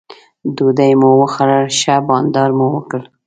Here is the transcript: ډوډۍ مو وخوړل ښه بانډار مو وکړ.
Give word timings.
ډوډۍ 0.55 0.91
مو 0.99 1.09
وخوړل 1.19 1.65
ښه 1.79 1.95
بانډار 2.07 2.49
مو 2.57 2.65
وکړ. 2.75 3.01